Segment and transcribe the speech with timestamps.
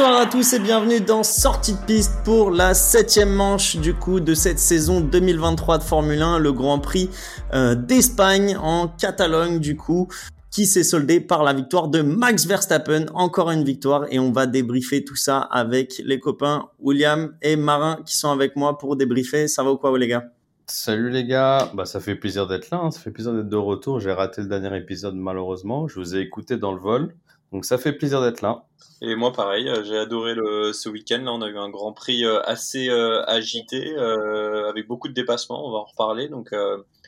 [0.00, 4.18] Bonsoir à tous et bienvenue dans Sortie de piste pour la septième manche du coup
[4.18, 7.10] de cette saison 2023 de Formule 1, le Grand Prix
[7.52, 10.08] euh, d'Espagne en Catalogne du coup
[10.50, 14.46] qui s'est soldé par la victoire de Max Verstappen, encore une victoire et on va
[14.46, 19.48] débriefer tout ça avec les copains William et Marin qui sont avec moi pour débriefer.
[19.48, 20.24] Ça va ou quoi les gars?
[20.66, 22.90] Salut les gars, bah ça fait plaisir d'être là, hein.
[22.90, 24.00] ça fait plaisir d'être de retour.
[24.00, 27.14] J'ai raté le dernier épisode malheureusement, je vous ai écouté dans le vol,
[27.52, 28.64] donc ça fait plaisir d'être là.
[29.02, 31.22] Et moi pareil, euh, j'ai adoré le, ce week-end.
[31.24, 35.66] Là, on a eu un Grand Prix euh, assez euh, agité, avec beaucoup de dépassements.
[35.66, 36.50] On va en reparler, donc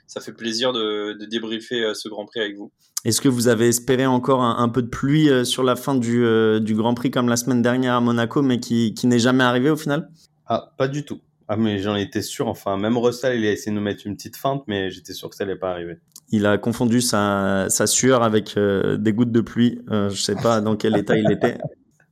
[0.07, 2.73] ça fait plaisir de, de débriefer ce Grand Prix avec vous.
[3.05, 6.25] Est-ce que vous avez espéré encore un, peu de pluie sur la fin du,
[6.61, 9.71] du, Grand Prix comme la semaine dernière à Monaco, mais qui, qui n'est jamais arrivé
[9.71, 10.09] au final?
[10.47, 11.21] Ah, pas du tout.
[11.49, 12.49] Ah, mais j'en étais sûr.
[12.49, 15.29] Enfin, même Russell, il a essayé de nous mettre une petite feinte, mais j'étais sûr
[15.29, 15.99] que ça n'allait pas arriver.
[16.33, 19.83] Il a confondu sa, sueur avec euh, des gouttes de pluie.
[19.91, 21.59] Euh, je sais pas dans quel état il était.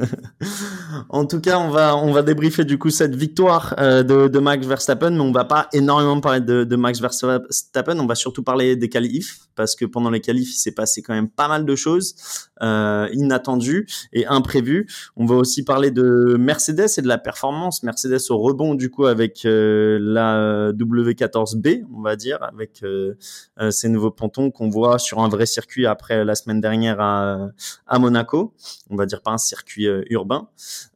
[1.08, 4.38] en tout cas, on va on va débriefer du coup cette victoire euh, de, de,
[4.38, 7.98] Max Verstappen, mais on va pas énormément parler de, de, Max Verstappen.
[7.98, 11.14] On va surtout parler des qualifs parce que pendant les qualifs, il s'est passé quand
[11.14, 12.14] même pas mal de choses
[12.62, 14.88] euh, inattendues et imprévues.
[15.16, 17.82] On va aussi parler de Mercedes et de la performance.
[17.82, 23.14] Mercedes au rebond du coup avec euh, la W14B, on va dire, avec euh,
[23.60, 27.48] euh, ces nouveaux pontons qu'on voit sur un vrai circuit après la semaine dernière à,
[27.86, 28.54] à Monaco.
[28.90, 30.48] On va dire pas un circuit urbain.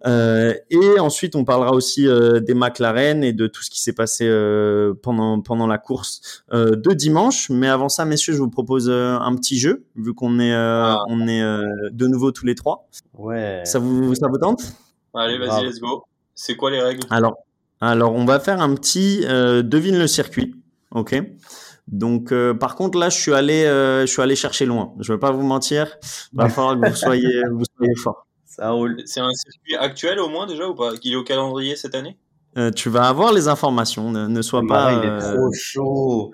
[0.06, 3.92] Euh, et ensuite, on parlera aussi euh, des McLaren et de tout ce qui s'est
[3.92, 7.50] passé euh, pendant pendant la course de dimanche.
[7.50, 11.02] Mais avant ça, messieurs, je vous propose un petit jeu, vu qu'on est ah.
[11.08, 11.42] on est
[11.90, 12.88] de nouveau tous les trois.
[13.14, 13.62] Ouais.
[13.64, 14.62] Ça vous ça vous tente?
[15.14, 16.04] Allez, vas-y, let's go.
[16.34, 17.06] C'est quoi les règles?
[17.10, 17.36] Alors
[17.80, 20.54] alors, on va faire un petit devine le circuit,
[20.92, 21.20] ok?
[21.88, 24.94] Donc, par contre, là, je suis allé, je suis allé chercher loin.
[25.00, 25.88] Je vais pas vous mentir.
[26.32, 28.26] Il va falloir que vous soyez, vous soyez fort.
[28.56, 30.96] C'est un circuit actuel au moins déjà ou pas?
[30.96, 32.16] Qu'il est au calendrier cette année?
[32.58, 34.92] Euh, Tu vas avoir les informations, ne, ne sois pas.
[34.92, 36.32] Il est euh, trop chaud.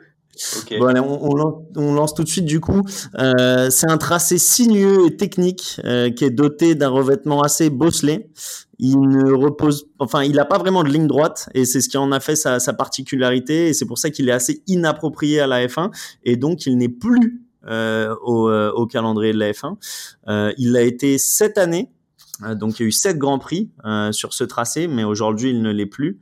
[0.79, 1.33] Bon, allez, on,
[1.77, 2.83] on, lance, tout de suite du coup.
[3.19, 8.31] Euh, c'est un tracé sinueux et technique euh, qui est doté d'un revêtement assez bosselé.
[8.79, 11.97] Il ne repose, enfin, il n'a pas vraiment de ligne droite et c'est ce qui
[11.97, 15.49] en a fait sa, sa particularité et c'est pour ça qu'il est assez inapproprié à
[15.49, 15.91] la F1
[16.23, 19.77] et donc il n'est plus euh, au, euh, au, calendrier de la F1.
[20.29, 21.98] Euh, il a été cette année euh,
[22.55, 25.63] donc il y a eu sept grands prix euh, sur ce tracé, mais aujourd'hui il
[25.63, 26.19] ne l'est plus.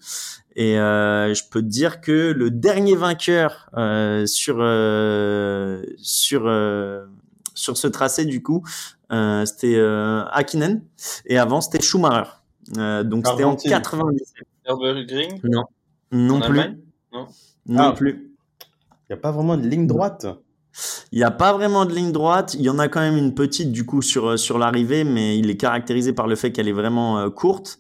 [0.56, 6.50] Et euh, je peux te dire que le dernier vainqueur euh, sur euh, sur
[7.54, 8.65] sur ce tracé du coup,
[9.44, 9.78] c'était
[10.32, 10.82] Akinen,
[11.27, 12.31] et avant c'était Schumacher.
[12.75, 14.47] donc c'était en 97.
[15.44, 15.65] Non,
[16.10, 16.60] non plus.
[17.12, 17.27] Non,
[17.66, 17.93] non ah.
[17.93, 18.33] plus.
[19.09, 20.27] Il n'y a pas vraiment de ligne droite?
[21.13, 22.55] Il n'y a pas vraiment de ligne droite.
[22.55, 25.39] Il y en a quand même une petite du coup sur euh, sur l'arrivée, mais
[25.39, 27.79] il est caractérisé par le fait qu'elle est vraiment euh, courte.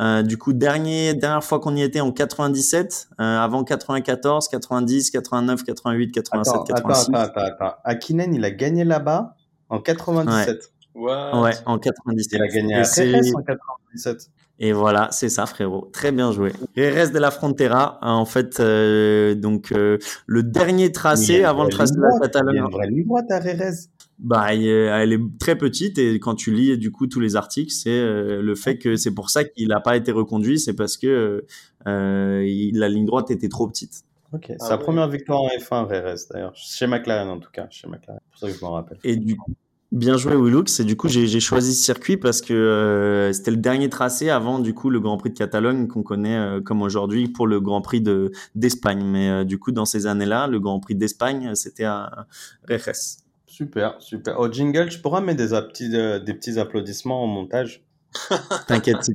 [0.00, 5.10] Euh, du coup, dernier dernière fois qu'on y était en 97, euh, avant 94, 90,
[5.10, 7.08] 89, 88, 87, attends, 86.
[7.08, 7.74] Attends, attends, attends.
[7.84, 9.36] Akinen, il a gagné là-bas
[9.68, 10.72] en 97.
[10.96, 11.12] Ouais.
[11.12, 12.32] ouais, en 97.
[12.32, 14.30] Il a gagné à en 97.
[14.60, 15.90] Et voilà, c'est ça, frérot.
[15.92, 16.52] Très bien joué.
[16.76, 21.70] Reste de la Frontera, hein, en fait, euh, donc euh, le dernier tracé avant le
[21.70, 22.54] tracé de la Catalogne.
[22.54, 23.88] Il y a une vraie ligne droite à Rérez.
[24.20, 27.90] Bah, elle est très petite et quand tu lis du coup tous les articles, c'est
[27.90, 31.44] euh, le fait que c'est pour ça qu'il n'a pas été reconduit, c'est parce que
[31.84, 34.04] la ligne droite était trop petite.
[34.32, 37.88] Ok, c'est la première victoire en F1 Rérez d'ailleurs, chez McLaren en tout cas, chez
[37.88, 38.20] McLaren.
[38.24, 38.98] C'est pour ça que je m'en rappelle.
[39.04, 39.52] Et du coup,
[39.94, 40.80] Bien joué Willux.
[40.80, 44.58] Et du coup, j'ai choisi ce circuit parce que euh, c'était le dernier tracé avant
[44.58, 47.80] du coup le Grand Prix de Catalogne qu'on connaît euh, comme aujourd'hui pour le Grand
[47.80, 49.04] Prix de d'Espagne.
[49.04, 52.26] Mais euh, du coup, dans ces années-là, le Grand Prix d'Espagne, c'était à
[52.68, 53.18] Rejes.
[53.46, 54.40] Super, super.
[54.40, 57.84] Au jingle, je pourrais mettre des, petits, des petits applaudissements en montage?
[58.66, 59.12] T'inquiète.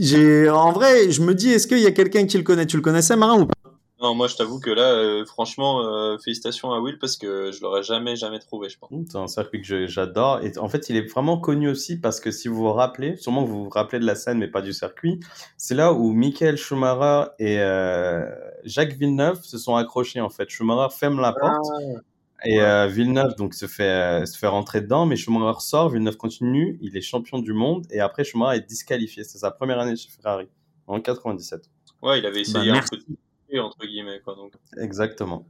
[0.00, 2.64] j'ai en vrai, je me dis, est-ce qu'il y a quelqu'un qui le connaît?
[2.64, 3.63] Tu le connaissais, Marin ou pas?
[4.00, 7.60] Non, moi je t'avoue que là, euh, franchement, euh, félicitations à Will parce que je
[7.62, 8.90] l'aurais jamais, jamais trouvé, je pense.
[9.08, 10.40] C'est un circuit que j'adore.
[10.42, 13.44] Et en fait, il est vraiment connu aussi parce que si vous vous rappelez, sûrement
[13.44, 15.20] vous vous rappelez de la scène, mais pas du circuit,
[15.56, 18.24] c'est là où Michael Schumacher et euh,
[18.64, 20.50] Jacques Villeneuve se sont accrochés en fait.
[20.50, 21.64] Schumacher ferme la porte.
[21.72, 22.00] Ah,
[22.46, 26.94] et Villeneuve donc se fait se fait rentrer dedans, mais Schumacher sort, Villeneuve continue, il
[26.94, 29.24] est champion du monde et après Schumacher est disqualifié.
[29.24, 30.48] C'est sa première année chez Ferrari
[30.86, 31.70] en 97.
[32.02, 33.14] Ouais, il avait essayé bah, un
[33.58, 34.20] entre guillemets.
[34.24, 34.52] Quoi, donc.
[34.78, 35.46] Exactement.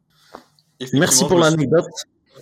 [0.92, 1.86] Merci pour l'anecdote.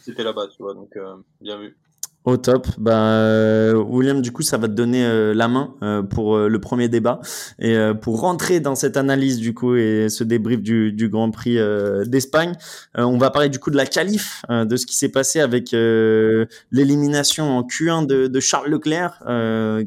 [0.00, 1.76] C'était là-bas, tu vois, donc euh, bien vu.
[2.24, 2.68] Au top.
[2.78, 6.60] Bah, William, du coup, ça va te donner euh, la main euh, pour euh, le
[6.60, 7.20] premier débat
[7.58, 11.58] et pour rentrer dans cette analyse du coup et ce débrief du, du Grand Prix
[12.06, 12.52] d'Espagne.
[12.94, 17.58] on va parler du coup de la qualif, de ce qui s'est passé avec l'élimination
[17.58, 19.22] en Q1 de, de Charles Leclerc,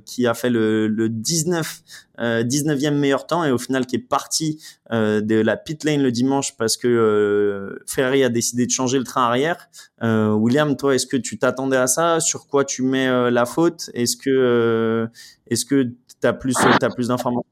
[0.06, 1.82] qui a fait le, le 19
[2.18, 6.56] 19e meilleur temps et au final qui est parti de la pit lane le dimanche
[6.58, 9.70] parce que Ferrari a décidé de changer le train arrière.
[10.02, 12.20] William, toi, est-ce que tu t'attendais à ça?
[12.20, 13.90] Sur quoi tu mets euh, la faute?
[13.94, 15.08] Est-ce que euh,
[15.48, 17.46] est-ce que tu as plus as plus d'informations?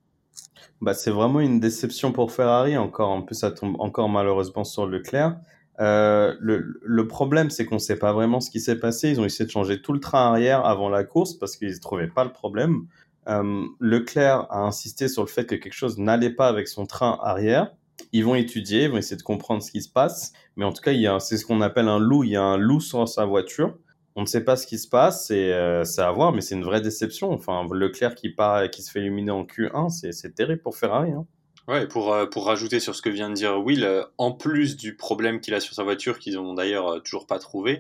[0.82, 3.10] Bah, c'est vraiment une déception pour Ferrari encore.
[3.10, 5.38] En plus, ça tombe encore malheureusement sur Leclerc.
[5.80, 9.10] Euh, le, le, problème, c'est qu'on ne sait pas vraiment ce qui s'est passé.
[9.10, 11.80] Ils ont essayé de changer tout le train arrière avant la course parce qu'ils ne
[11.80, 12.86] trouvaient pas le problème.
[13.28, 17.20] Euh, Leclerc a insisté sur le fait que quelque chose n'allait pas avec son train
[17.22, 17.72] arrière.
[18.12, 20.34] Ils vont étudier, ils vont essayer de comprendre ce qui se passe.
[20.56, 22.24] Mais en tout cas, c'est ce qu'on appelle un loup.
[22.24, 23.78] Il y a un loup sur sa voiture
[24.16, 26.64] on ne sait pas ce qui se passe, euh, c'est à voir, mais c'est une
[26.64, 27.32] vraie déception.
[27.32, 31.12] Enfin, Leclerc qui part, qui se fait éliminer en Q1, c'est terrible pour Ferrari.
[31.12, 31.26] Hein.
[31.70, 34.76] Ouais, pour, euh, pour rajouter sur ce que vient de dire Will, euh, en plus
[34.76, 37.80] du problème qu'il a sur sa voiture, qu'ils ont d'ailleurs toujours pas trouvé,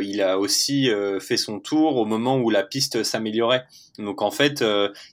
[0.00, 0.88] il a aussi
[1.20, 3.64] fait son tour au moment où la piste s'améliorait.
[3.98, 4.64] Donc en fait,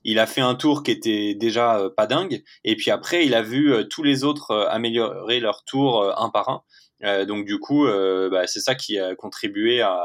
[0.04, 3.42] il a fait un tour qui était déjà pas dingue, et puis après, il a
[3.42, 6.62] vu tous les autres améliorer leur tour un par un.
[7.04, 9.96] Euh, donc du coup, euh, bah, c'est ça qui a contribué à,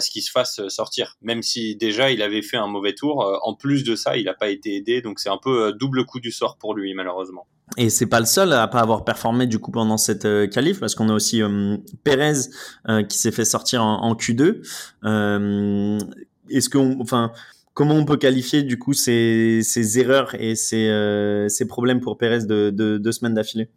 [0.00, 1.16] ce qu'il se fasse sortir.
[1.22, 4.24] Même si déjà il avait fait un mauvais tour, euh, en plus de ça, il
[4.24, 5.00] n'a pas été aidé.
[5.02, 7.46] Donc c'est un peu double coup du sort pour lui malheureusement.
[7.76, 10.78] Et c'est pas le seul à pas avoir performé du coup pendant cette euh, qualif
[10.78, 11.42] parce qu'on a aussi
[12.04, 12.48] Perez
[13.08, 14.62] qui s'est fait sortir en, Q2.
[16.48, 17.32] Est-ce qu'on, enfin,
[17.74, 22.98] comment on peut qualifier du coup ces, erreurs et ces, problèmes pour Perez de, de
[22.98, 23.68] deux semaines d'affilée?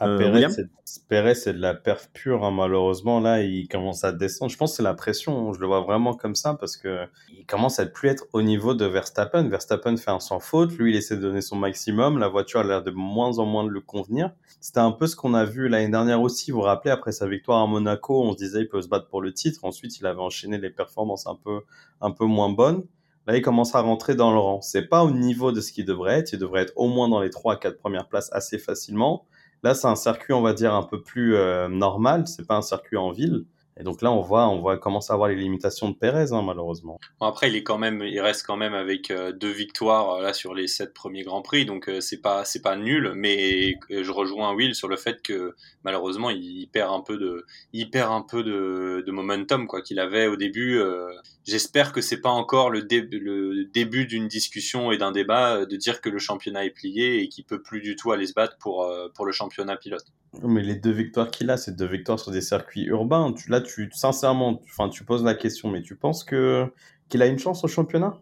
[0.00, 0.18] Euh,
[1.08, 3.20] Perez, c'est de la perf pure, hein, malheureusement.
[3.20, 4.50] Là, il commence à descendre.
[4.50, 5.52] Je pense que c'est la pression.
[5.52, 8.42] Je le vois vraiment comme ça parce que il commence à ne plus être au
[8.42, 9.48] niveau de Verstappen.
[9.48, 10.72] Verstappen fait un sans faute.
[10.78, 12.18] Lui, il essaie de donner son maximum.
[12.18, 14.32] La voiture a l'air de moins en moins de le convenir.
[14.60, 16.50] C'était un peu ce qu'on a vu l'année dernière aussi.
[16.50, 19.08] Vous vous rappelez, après sa victoire à Monaco, on se disait il peut se battre
[19.08, 19.64] pour le titre.
[19.64, 21.60] Ensuite, il avait enchaîné les performances un peu,
[22.00, 22.84] un peu moins bonnes.
[23.26, 24.60] Là, il commence à rentrer dans le rang.
[24.60, 26.32] C'est pas au niveau de ce qu'il devrait être.
[26.32, 29.26] Il devrait être au moins dans les 3 à 4 premières places assez facilement.
[29.62, 32.26] Là, c'est un circuit, on va dire, un peu plus euh, normal.
[32.26, 33.44] C'est pas un circuit en ville.
[33.82, 36.42] Et donc là, on voit, on voit commencer à voir les limitations de Pérez, hein,
[36.42, 37.00] malheureusement.
[37.18, 40.22] Bon, après, il est quand même, il reste quand même avec euh, deux victoires euh,
[40.22, 43.10] là sur les sept premiers grands prix, donc euh, c'est pas, c'est pas nul.
[43.16, 47.90] Mais je rejoins Will sur le fait que malheureusement, il perd un peu de, il
[47.90, 50.80] perd un peu de, de momentum quoi qu'il avait au début.
[51.44, 56.00] J'espère que c'est pas encore le, le début d'une discussion et d'un débat de dire
[56.00, 58.88] que le championnat est plié et qu'il peut plus du tout aller se battre pour
[59.16, 60.04] pour le championnat pilote.
[60.42, 63.32] Mais les deux victoires qu'il a, c'est deux victoires sur des circuits urbains.
[63.32, 67.38] Tu, là, tu, sincèrement, enfin, tu poses la question, mais tu penses qu'il a une
[67.38, 68.18] chance au championnat?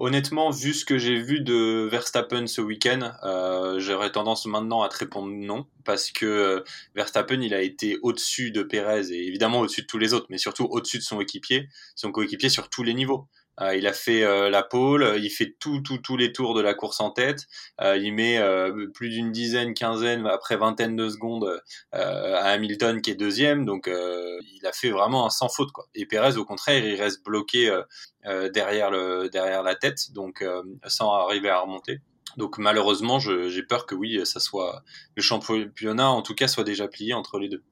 [0.00, 4.88] Honnêtement, vu ce que j'ai vu de Verstappen ce week-end, euh, j'aurais tendance maintenant à
[4.88, 6.60] te répondre non, parce que euh,
[6.94, 10.38] Verstappen, il a été au-dessus de Perez et évidemment au-dessus de tous les autres, mais
[10.38, 13.26] surtout au-dessus de son équipier, son coéquipier sur tous les niveaux.
[13.60, 16.60] Euh, il a fait euh, la pole, il fait tout, tout, tous les tours de
[16.60, 17.46] la course en tête.
[17.80, 18.40] Euh, il met
[18.94, 21.60] plus d'une dizaine, quinzaine, après vingtaine de secondes
[21.92, 23.64] à Hamilton qui est deuxième.
[23.64, 25.86] Donc il a fait vraiment un sans faute quoi.
[25.94, 27.70] Et Perez au contraire, il reste bloqué
[28.24, 28.90] derrière
[29.30, 30.44] derrière la tête, donc
[30.86, 32.00] sans arriver à remonter.
[32.36, 34.82] Donc malheureusement, j'ai peur que oui, ça soit
[35.16, 37.62] le championnat en tout cas soit déjà plié entre les deux.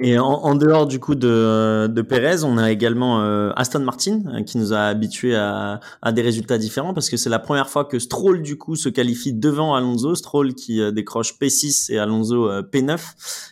[0.00, 4.44] Et en, dehors du coup de, de Perez, on a également euh, Aston Martin euh,
[4.44, 5.80] qui nous a habitués à,
[6.12, 9.32] des résultats différents parce que c'est la première fois que Stroll du coup se qualifie
[9.32, 13.00] devant Alonso, Stroll qui euh, décroche P6 et Alonso P9.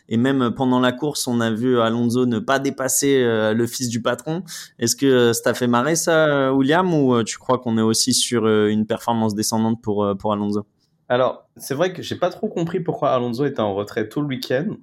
[0.09, 4.01] Et même pendant la course, on a vu Alonso ne pas dépasser le fils du
[4.01, 4.45] patron.
[4.79, 8.87] Est-ce que ça fait marrer ça, William, ou tu crois qu'on est aussi sur une
[8.87, 10.65] performance descendante pour pour Alonso?
[11.09, 14.29] Alors c'est vrai que j'ai pas trop compris pourquoi Alonso était en retrait tout le
[14.29, 14.77] week-end.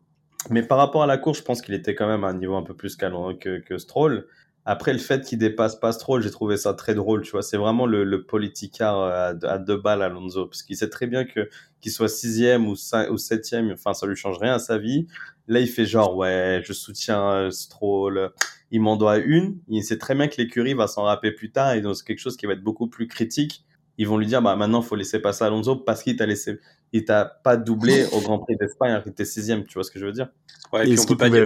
[0.49, 2.55] Mais par rapport à la course, je pense qu'il était quand même à un niveau
[2.55, 4.27] un peu plus que, que Stroll.
[4.65, 7.41] Après, le fait qu'il dépasse pas Stroll, j'ai trouvé ça très drôle, tu vois.
[7.41, 10.45] C'est vraiment le, le politicard à, à, deux balles, Alonso.
[10.45, 11.49] Parce qu'il sait très bien que
[11.81, 12.75] qu'il soit sixième ou,
[13.09, 15.07] ou septième, enfin, ça lui change rien à sa vie.
[15.47, 18.31] Là, il fait genre, ouais, je soutiens euh, Stroll.
[18.71, 19.57] Il m'en doit une.
[19.67, 22.19] Il sait très bien que l'écurie va s'en rappeler plus tard et donc c'est quelque
[22.19, 23.65] chose qui va être beaucoup plus critique.
[23.97, 26.59] Ils vont lui dire, bah, maintenant, faut laisser passer Alonso parce qu'il t'a laissé,
[26.91, 29.91] il t'a pas doublé au Grand Prix d'Espagne alors qu'il était sixième, tu vois ce
[29.91, 30.29] que je veux dire?
[30.71, 31.45] Ouais, et puis on peut pas dire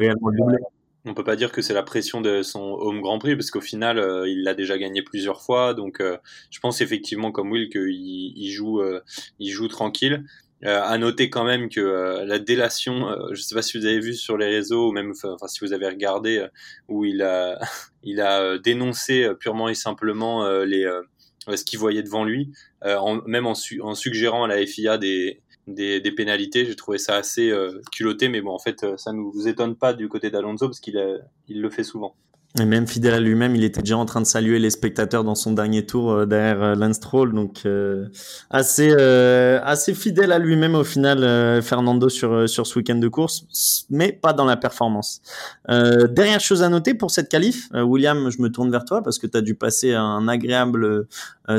[1.05, 3.61] On peut pas dire que c'est la pression de son home Grand Prix parce qu'au
[3.61, 5.73] final, euh, il l'a déjà gagné plusieurs fois.
[5.73, 6.17] Donc, euh,
[6.51, 9.01] je pense effectivement, comme Will, qu'il il joue, euh,
[9.39, 10.23] il joue tranquille.
[10.65, 13.85] Euh, à noter quand même que euh, la délation, euh, je sais pas si vous
[13.85, 16.47] avez vu sur les réseaux ou même, enfin si vous avez regardé, euh,
[16.87, 17.59] où il a,
[18.03, 20.89] il a dénoncé purement et simplement les
[21.55, 22.51] ce qu'il voyait devant lui,
[22.83, 23.55] en, même en,
[23.95, 25.41] suggérant à la FIA des,
[26.15, 26.65] pénalités.
[26.65, 27.53] J'ai trouvé ça assez
[27.91, 30.99] culotté, mais bon, en fait, ça ne nous étonne pas du côté d'Alonso parce qu'il
[31.47, 32.15] il le fait souvent.
[32.59, 35.35] Et même fidèle à lui-même, il était déjà en train de saluer les spectateurs dans
[35.35, 37.33] son dernier tour euh, derrière euh, Lance Stroll.
[37.33, 38.07] Donc euh,
[38.49, 43.07] assez euh, assez fidèle à lui-même au final, euh, Fernando sur sur ce week-end de
[43.09, 43.45] course,
[43.91, 45.21] mais pas dans la performance.
[45.67, 49.27] dernière chose à noter pour cette qualif, William, je me tourne vers toi parce que
[49.27, 51.07] tu as dû passer un agréable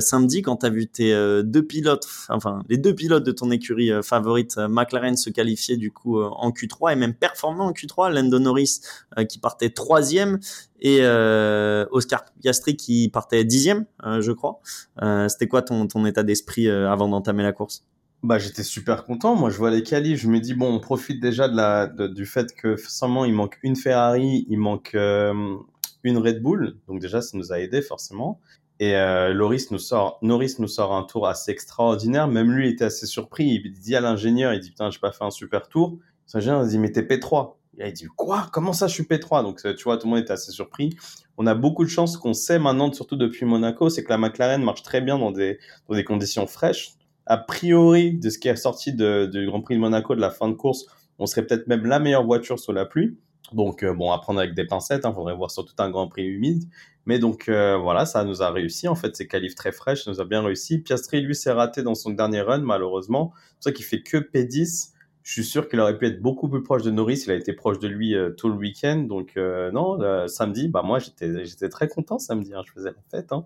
[0.01, 3.91] samedi quand tu as vu tes deux pilotes, enfin les deux pilotes de ton écurie
[4.03, 8.13] favorite, McLaren, se qualifier du coup en Q3 et même performant en Q3.
[8.13, 8.81] Lando Norris
[9.29, 10.39] qui partait troisième
[10.81, 14.61] et euh, Oscar Piastri qui partait dixième, euh, je crois.
[15.03, 17.85] Euh, C'était quoi ton, état d'esprit euh, avant d'entamer la course?
[18.23, 19.37] Bah, j'étais super content.
[19.37, 20.21] Moi, je vois les qualifs.
[20.21, 23.59] Je me dis, bon, on profite déjà de la, du fait que seulement il manque
[23.63, 26.77] une Ferrari, il manque une Red Bull.
[26.89, 28.41] Donc, déjà, ça nous a aidé forcément.
[28.81, 28.95] Et
[29.33, 32.27] Loris nous sort, Norris nous sort un tour assez extraordinaire.
[32.27, 33.47] Même lui était assez surpris.
[33.47, 35.97] Il dit à l'ingénieur, il dit, putain, j'ai pas fait un super tour.
[36.35, 37.53] L'ingénieur dit, mais t'es P3.
[37.81, 38.49] Et il dit quoi?
[38.53, 40.97] Comment ça je suis P3 Donc tu vois, tout le monde était assez surpris.
[41.37, 44.63] On a beaucoup de chance qu'on sait maintenant, surtout depuis Monaco, c'est que la McLaren
[44.63, 45.59] marche très bien dans des
[45.89, 46.95] dans des conditions fraîches.
[47.27, 50.49] A priori, de ce qui est sorti du Grand Prix de Monaco de la fin
[50.49, 50.87] de course,
[51.19, 53.19] on serait peut-être même la meilleure voiture sous la pluie.
[53.53, 55.91] Donc euh, bon, à prendre avec des pincettes, il hein, faudrait voir sur tout un
[55.91, 56.65] Grand Prix humide.
[57.07, 58.89] Mais donc euh, voilà, ça nous a réussi.
[58.89, 60.79] En fait, ces qualifs très fraîches, ça nous a bien réussi.
[60.79, 63.33] Piastri, lui, s'est raté dans son dernier run, malheureusement.
[63.35, 64.93] C'est pour ça qu'il fait que P10
[65.29, 67.25] je suis sûr qu'il aurait pu être beaucoup plus proche de Norris.
[67.27, 68.97] Il a été proche de lui euh, tout le week-end.
[69.07, 72.55] Donc, euh, non, samedi, bah, moi, j'étais, très content samedi.
[72.55, 73.31] Hein, je faisais la fête.
[73.31, 73.45] Hein.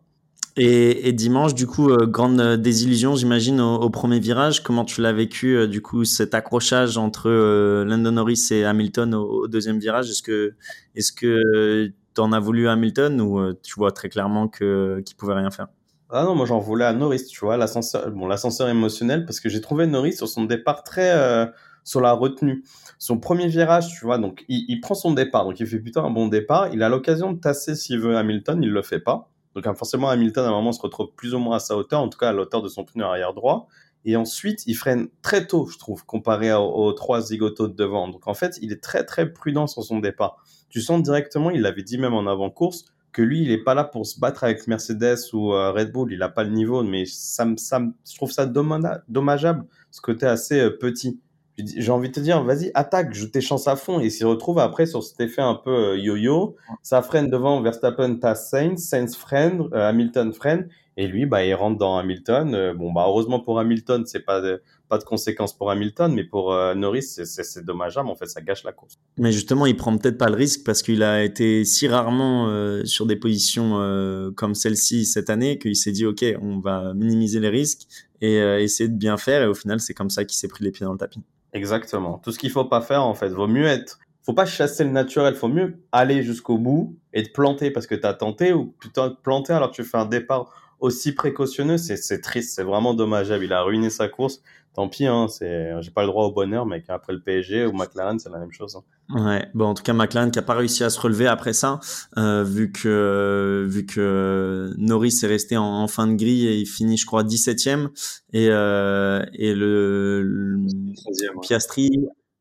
[0.57, 4.63] Et, et, dimanche, du coup, euh, grande désillusion, j'imagine, au, au, premier virage.
[4.63, 9.15] Comment tu l'as vécu, euh, du coup, cet accrochage entre euh, Lando Norris et Hamilton
[9.15, 10.09] au, au deuxième virage?
[10.09, 10.55] Est-ce que,
[10.95, 15.35] est-ce que tu en as voulu à Hamilton ou tu vois très clairement qu'il pouvait
[15.35, 15.67] rien faire?
[16.15, 19.49] Ah non, moi j'en voulais à Norris, tu vois, l'ascenseur, bon, l'ascenseur émotionnel, parce que
[19.49, 21.47] j'ai trouvé Norris sur son départ très, euh,
[21.85, 22.65] sur la retenue.
[22.99, 26.11] Son premier virage, tu vois, donc il, prend son départ, donc il fait plutôt un
[26.11, 26.73] bon départ.
[26.73, 29.29] Il a l'occasion de tasser s'il veut Hamilton, il le fait pas.
[29.55, 32.09] Donc forcément Hamilton à un moment se retrouve plus ou moins à sa hauteur, en
[32.09, 33.69] tout cas à la hauteur de son pneu arrière droit.
[34.05, 38.09] Et ensuite, il freine très tôt, je trouve, comparé aux, trois zigotos de devant.
[38.09, 40.45] Donc en fait, il est très très prudent sur son départ.
[40.71, 43.85] Tu sens directement, il l'avait dit même en avant-course, que lui, il est pas là
[43.85, 46.13] pour se battre avec Mercedes ou euh, Red Bull.
[46.13, 50.59] Il a pas le niveau, mais ça, ça, je trouve ça dommageable, ce côté assez
[50.59, 51.21] euh, petit
[51.59, 54.01] j'ai envie de te dire, vas-y, attaque, joue tes chances à fond.
[54.01, 58.17] Et s'il retrouve après sur cet effet un peu euh, yo-yo, ça freine devant Verstappen,
[58.17, 62.55] tasse Sainz, Sainz freine, euh, Hamilton freine, et lui, bah, il rentre dans Hamilton.
[62.55, 66.25] Euh, bon, bah, heureusement pour Hamilton, c'est pas de, pas de conséquences pour Hamilton, mais
[66.25, 68.09] pour Norris, c'est dommageable.
[68.09, 68.99] En fait, ça gâche la course.
[69.17, 73.07] Mais justement, il prend peut-être pas le risque parce qu'il a été si rarement sur
[73.07, 77.87] des positions comme celle-ci cette année qu'il s'est dit, OK, on va minimiser les risques
[78.21, 79.43] et essayer de bien faire.
[79.43, 81.23] Et au final, c'est comme ça qu'il s'est pris les pieds dans le tapis.
[81.53, 82.19] Exactement.
[82.19, 83.99] Tout ce qu'il faut pas faire, en fait, vaut mieux être.
[84.25, 87.97] Faut pas chasser le naturel, faut mieux aller jusqu'au bout et te planter parce que
[87.97, 91.79] tu as tenté ou plutôt te planter alors que tu fais un départ aussi précautionneux,
[91.79, 93.45] c'est triste, c'est vraiment dommageable.
[93.45, 94.43] Il a ruiné sa course.
[94.75, 97.73] Tant pis, hein, c'est, j'ai pas le droit au bonheur, mais après le PSG ou
[97.73, 98.77] McLaren, c'est la même chose.
[98.77, 98.83] Hein.
[99.15, 101.79] Ouais, bon, en tout cas, McLaren qui a pas réussi à se relever après ça,
[102.17, 106.67] euh, vu que vu que Norris est resté en, en, fin de grille et il
[106.67, 107.91] finit, je crois, 17e
[108.33, 111.91] et euh, et le, le Piastri,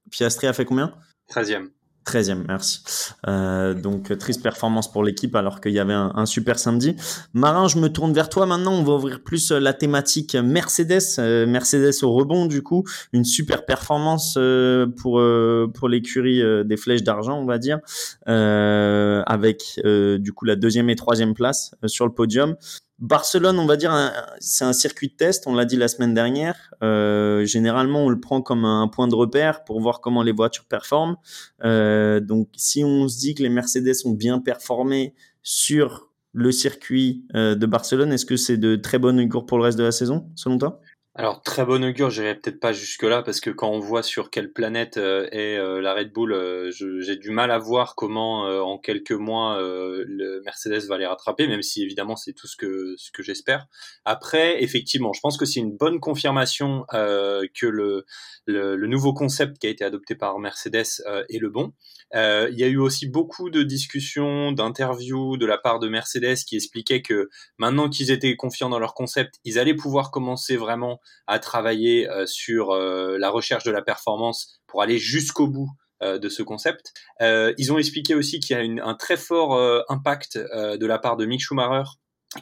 [0.10, 0.93] Piastri a fait combien?
[1.29, 1.67] 13e.
[2.05, 2.81] 13e, merci.
[3.27, 6.96] Euh, donc triste performance pour l'équipe alors qu'il y avait un, un, super samedi.
[7.34, 8.74] Marin, je me tourne vers toi maintenant.
[8.74, 11.20] On va ouvrir plus euh, la thématique Mercedes.
[11.20, 16.63] Euh, Mercedes au rebond du coup, une super performance euh, pour euh, pour l'écurie euh,
[16.63, 17.79] des flèches d'argent, on va dire,
[18.25, 22.55] avec du coup la deuxième et troisième place sur le podium.
[23.01, 23.91] Barcelone, on va dire,
[24.39, 26.72] c'est un circuit de test, on l'a dit la semaine dernière.
[26.84, 30.65] Euh, généralement, on le prend comme un point de repère pour voir comment les voitures
[30.65, 31.15] performent.
[31.63, 37.25] Euh, donc, si on se dit que les Mercedes ont bien performé sur le circuit
[37.34, 39.91] euh, de Barcelone, est-ce que c'est de très bonnes augure pour le reste de la
[39.91, 40.79] saison, selon toi?
[41.13, 44.29] Alors très bonne augure, j'irai peut-être pas jusque là parce que quand on voit sur
[44.29, 48.43] quelle planète euh, est euh, la Red Bull, euh, j'ai du mal à voir comment
[48.43, 52.95] en quelques mois le Mercedes va les rattraper, même si évidemment c'est tout ce que
[52.97, 53.67] ce que j'espère.
[54.05, 58.05] Après, effectivement, je pense que c'est une bonne confirmation que le,
[58.45, 61.73] le, le nouveau concept qui a été adopté par Mercedes est le bon.
[62.13, 66.55] il y a eu aussi beaucoup de discussions, d'interviews de la part de Mercedes qui
[66.55, 71.39] expliquaient que maintenant qu'ils étaient confiants dans leur concept, ils allaient pouvoir commencer vraiment à
[71.39, 75.70] travailler sur la recherche de la performance pour aller jusqu'au bout
[76.01, 76.93] de ce concept.
[77.22, 81.25] ils ont expliqué aussi qu'il y a un très fort impact de la part de
[81.25, 81.84] Mick Schumacher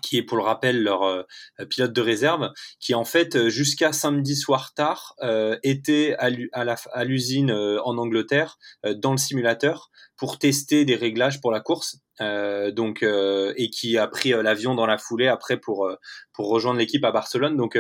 [0.02, 1.24] qui est pour le rappel leur euh,
[1.70, 7.52] pilote de réserve, qui en fait euh, jusqu'à samedi soir tard euh, était à l'usine
[7.52, 11.98] en Angleterre dans le simulateur pour tester des réglages pour la course.
[12.20, 15.90] donc et qui a pris l'avion dans la foulée après pour
[16.34, 17.56] pour rejoindre l'équipe à Barcelone.
[17.56, 17.78] Donc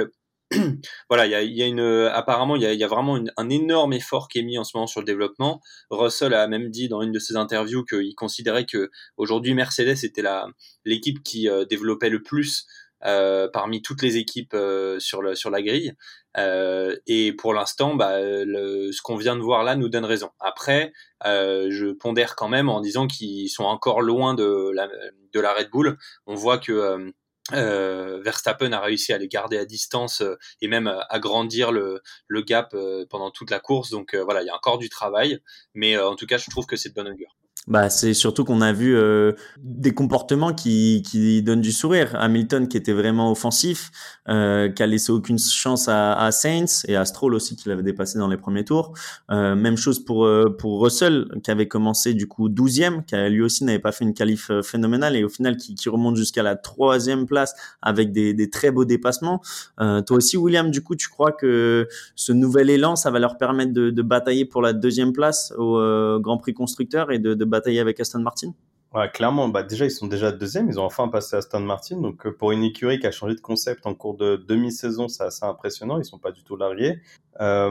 [1.09, 3.49] voilà, il y a, y a, une, apparemment, il y a, y a vraiment un
[3.49, 5.61] énorme effort qui est mis en ce moment sur le développement.
[5.91, 10.23] Russell a même dit dans une de ses interviews qu'il considérait que aujourd'hui Mercedes était
[10.23, 10.47] la
[10.85, 12.65] l'équipe qui euh, développait le plus
[13.05, 15.93] euh, parmi toutes les équipes euh, sur le sur la grille.
[16.37, 20.31] Euh, et pour l'instant, bah, ce qu'on vient de voir là nous donne raison.
[20.39, 20.91] Après,
[21.23, 24.89] je pondère quand même en disant qu'ils sont encore loin de la
[25.33, 25.97] de la Red Bull.
[26.27, 27.13] On voit que
[27.53, 32.01] euh, Verstappen a réussi à les garder à distance euh, et même à agrandir le,
[32.27, 33.89] le gap euh, pendant toute la course.
[33.89, 35.39] Donc voilà, il y a encore du travail,
[35.73, 37.35] mais en tout cas, je trouve que c'est de bonne augure.
[37.67, 42.15] Bah, c'est surtout qu'on a vu euh, des comportements qui, qui donnent du sourire.
[42.15, 43.91] Hamilton qui était vraiment offensif,
[44.27, 47.83] euh, qui a laissé aucune chance à, à Saints et à Stroll aussi qui l'avait
[47.83, 48.93] dépassé dans les premiers tours.
[49.29, 53.43] Euh, même chose pour euh, pour Russell qui avait commencé du coup 12e, qui lui
[53.43, 56.41] aussi n'avait pas fait une qualif euh, phénoménale et au final qui, qui remonte jusqu'à
[56.41, 59.41] la troisième place avec des, des très beaux dépassements.
[59.79, 63.37] Euh, toi aussi William, du coup tu crois que ce nouvel élan ça va leur
[63.37, 65.79] permettre de, de batailler pour la deuxième place au
[66.19, 68.53] Grand Prix constructeur et de, de batailler avec Aston Martin?
[68.93, 72.25] Ouais, clairement, bah déjà ils sont déjà deuxième, ils ont enfin passé Aston Martin, donc
[72.25, 75.45] euh, pour une écurie qui a changé de concept en cours de demi-saison, c'est assez
[75.45, 76.99] impressionnant, ils sont pas du tout largués.
[77.39, 77.69] Euh,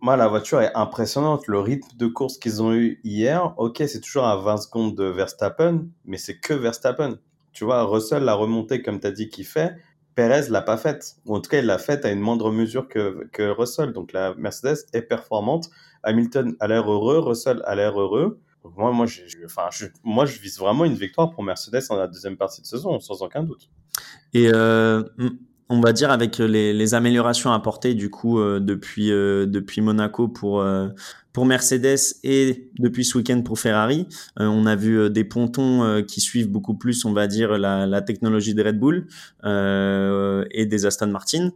[0.00, 4.00] moi, la voiture est impressionnante, le rythme de course qu'ils ont eu hier, ok, c'est
[4.00, 7.18] toujours à 20 secondes de Verstappen, mais c'est que Verstappen.
[7.52, 9.74] Tu vois, Russell l'a remontée comme tu as dit qu'il fait,
[10.14, 12.86] Perez l'a pas faite, ou en tout cas il l'a faite à une moindre mesure
[12.86, 15.68] que, que Russell, donc la Mercedes est performante,
[16.04, 19.68] Hamilton a l'air heureux, Russell a l'air heureux moi, moi, je, enfin,
[20.04, 23.22] moi, je vise vraiment une victoire pour Mercedes en la deuxième partie de saison, sans
[23.22, 23.70] aucun doute.
[24.34, 25.02] Et euh,
[25.68, 30.28] on va dire avec les, les, améliorations apportées du coup euh, depuis euh, depuis Monaco
[30.28, 30.88] pour euh,
[31.32, 36.50] pour Mercedes et depuis ce week-end pour Ferrari, on a vu des pontons qui suivent
[36.50, 39.06] beaucoup plus, on va dire, la, technologie de Red Bull
[39.44, 41.50] et des Aston Martin.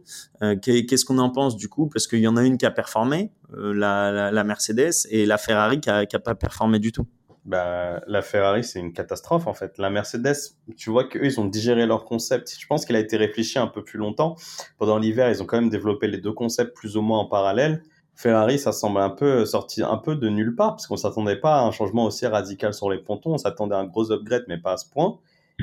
[0.61, 1.87] Qu'est-ce qu'on en pense du coup?
[1.87, 5.89] Parce qu'il y en a une qui a performé, la, Mercedes, et la Ferrari qui
[5.89, 7.07] a, qui a pas performé du tout
[7.45, 9.77] bah, la Ferrari, c'est une catastrophe en fait.
[9.77, 12.55] La Mercedes, tu vois qu'eux, ils ont digéré leur concept.
[12.57, 14.35] Je pense qu'il a été réfléchi un peu plus longtemps.
[14.77, 17.83] Pendant l'hiver, ils ont quand même développé les deux concepts plus ou moins en parallèle.
[18.15, 21.59] Ferrari, ça semble un peu sorti un peu de nulle part, parce qu'on s'attendait pas
[21.59, 23.33] à un changement aussi radical sur les pontons.
[23.33, 25.19] On s'attendait à un gros upgrade, mais pas à ce point.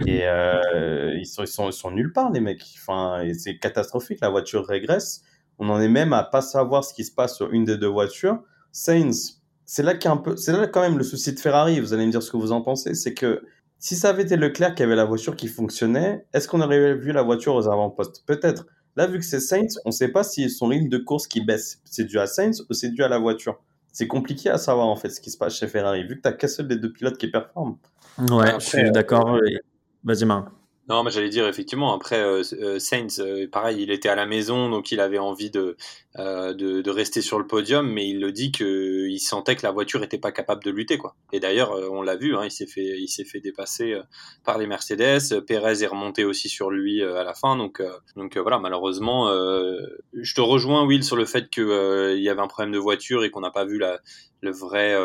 [0.06, 2.64] Et euh, ils, sont, ils, sont, ils sont nulle part, les mecs.
[2.76, 4.18] Enfin, c'est catastrophique.
[4.20, 5.22] La voiture régresse.
[5.58, 7.86] On en est même à pas savoir ce qui se passe sur une des deux
[7.86, 8.42] voitures.
[8.72, 9.39] Sainz,
[9.72, 11.78] c'est là un peu, c'est là quand même le souci de Ferrari.
[11.78, 13.44] Vous allez me dire ce que vous en pensez, c'est que
[13.78, 17.12] si ça avait été Leclerc qui avait la voiture qui fonctionnait, est-ce qu'on aurait vu
[17.12, 18.24] la voiture aux avant-postes?
[18.26, 18.66] Peut-être.
[18.96, 21.40] Là, vu que c'est Sainz, on ne sait pas si son rythme de course qui
[21.40, 23.62] baisse, c'est dû à Sainz ou c'est dû à la voiture.
[23.92, 26.28] C'est compliqué à savoir en fait ce qui se passe chez Ferrari, vu que tu
[26.28, 27.76] n'as qu'un seul des deux pilotes qui performe.
[28.18, 29.38] Ouais, je suis d'accord.
[30.02, 30.48] Vas-y, Marc.
[30.90, 31.94] Non, mais j'allais dire effectivement.
[31.94, 35.48] Après, euh, euh Sainz, euh, pareil, il était à la maison, donc il avait envie
[35.48, 35.76] de,
[36.16, 40.18] de, rester sur le podium, mais il le dit qu'il sentait que la voiture n'était
[40.18, 41.14] pas capable de lutter, quoi.
[41.32, 44.00] Et d'ailleurs, on l'a vu, hein, il s'est fait, il fait dépasser
[44.44, 45.40] par les Mercedes.
[45.46, 47.80] Perez est remonté aussi sur lui à la fin, donc,
[48.16, 48.58] donc voilà.
[48.58, 49.28] Malheureusement,
[50.12, 53.30] je te rejoins, Will, sur le fait qu'il y avait un problème de voiture et
[53.30, 54.00] qu'on n'a pas vu la,
[54.40, 54.96] le vrai,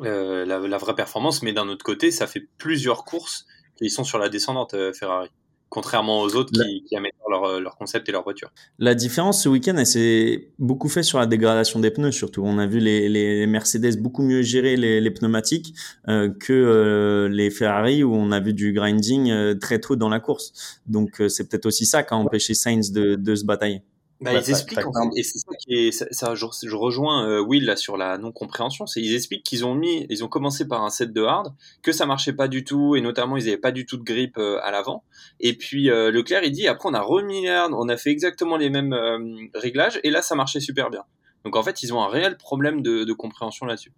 [0.00, 1.42] la vraie performance.
[1.42, 3.48] Mais d'un autre côté, ça fait plusieurs courses
[3.80, 5.30] ils sont sur la descendante euh, Ferrari
[5.74, 8.52] contrairement aux autres qui, qui améliorent leur, euh, leur, concept et leur voiture.
[8.78, 12.42] La différence ce week-end, elle s'est beaucoup fait sur la dégradation des pneus surtout.
[12.44, 15.74] On a vu les, les Mercedes beaucoup mieux gérer les, les pneumatiques
[16.08, 20.08] euh, que euh, les Ferrari où on a vu du grinding euh, très tôt dans
[20.08, 20.80] la course.
[20.86, 23.82] Donc c'est peut-être aussi ça qui a empêché Sainz de, de se batailler.
[24.24, 24.80] Bah, ils expliquent,
[25.16, 28.86] et c'est ça qui est, ça, je, je, rejoins euh, Will là sur la non-compréhension,
[28.86, 31.92] c'est ils expliquent qu'ils ont mis, ils ont commencé par un set de hard, que
[31.92, 34.58] ça marchait pas du tout, et notamment ils avaient pas du tout de grip euh,
[34.62, 35.04] à l'avant,
[35.40, 38.10] et puis euh, Leclerc il dit, après on a remis les hard, on a fait
[38.10, 39.18] exactement les mêmes euh,
[39.54, 41.04] réglages, et là ça marchait super bien.
[41.44, 43.92] Donc en fait ils ont un réel problème de, de compréhension là-dessus.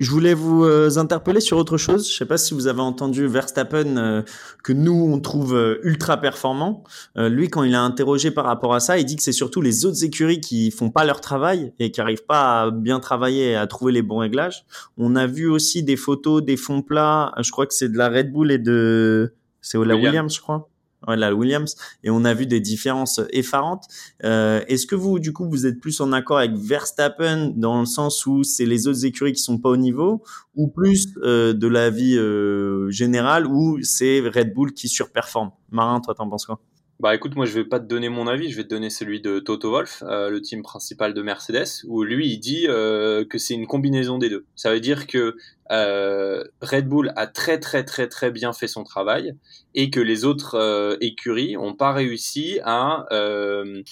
[0.00, 2.10] Je voulais vous euh, interpeller sur autre chose.
[2.10, 4.22] Je sais pas si vous avez entendu Verstappen euh,
[4.62, 6.84] que nous on trouve euh, ultra performant.
[7.16, 9.84] lui, quand il a interrogé par rapport à ça, il dit que c'est surtout les
[9.84, 13.56] autres écuries qui font pas leur travail et qui arrivent pas à bien travailler et
[13.56, 14.64] à trouver les bons réglages.
[14.98, 17.32] On a vu aussi des photos des fonds plats.
[17.40, 20.68] Je crois que c'est de la Red Bull et de c'est la Williams, je crois.
[21.06, 23.84] Williams, et on a vu des différences effarantes.
[24.24, 27.86] Euh, Est-ce que vous, du coup, vous êtes plus en accord avec Verstappen dans le
[27.86, 30.22] sens où c'est les autres écuries qui sont pas au niveau,
[30.54, 35.50] ou plus euh, de la vie euh, générale où c'est Red Bull qui surperforme?
[35.70, 36.60] Marin, toi, t'en penses quoi?
[37.00, 39.20] Bah écoute, moi je vais pas te donner mon avis, je vais te donner celui
[39.20, 43.36] de Toto Wolff, euh, le team principal de Mercedes, où lui il dit euh, que
[43.36, 44.44] c'est une combinaison des deux.
[44.54, 45.36] Ça veut dire que
[45.72, 49.34] euh, Red Bull a très très très très bien fait son travail
[49.74, 53.82] et que les autres euh, écuries ont pas réussi à, euh,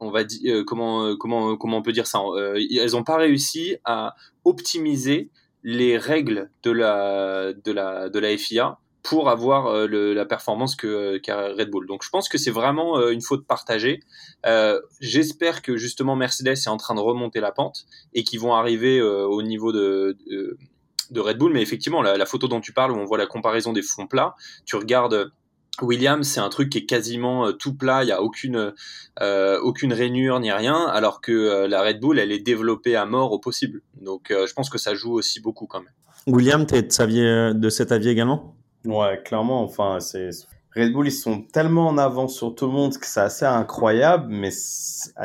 [0.00, 2.18] on va dire euh, comment comment comment on peut dire ça,
[2.56, 5.30] elles ont pas réussi à optimiser
[5.62, 11.18] les règles de la de la de la FIA pour avoir euh, la performance que
[11.18, 11.86] qu'a Red Bull.
[11.86, 14.00] Donc je pense que c'est vraiment euh, une faute partagée.
[14.46, 18.54] Euh, J'espère que justement Mercedes est en train de remonter la pente et qu'ils vont
[18.54, 20.16] arriver euh, au niveau de,
[21.14, 21.52] Red Bull.
[21.52, 24.34] Mais effectivement, la, photo dont tu parles, où on voit la comparaison des fonds plats,
[24.64, 25.30] tu regardes.
[25.82, 28.72] Williams, c'est un truc qui est quasiment tout plat, il y a aucune
[29.92, 33.82] rainure ni rien, alors que la Red Bull, elle est développée à mort au possible.
[34.00, 35.92] Donc, je pense que ça joue aussi beaucoup quand même.
[36.28, 38.54] William, tu es de cet avis également?
[38.84, 39.62] Ouais, clairement.
[39.62, 40.30] Enfin, c'est
[40.76, 44.26] Red Bull, ils sont tellement en avance sur tout le monde que c'est assez incroyable,
[44.28, 44.50] mais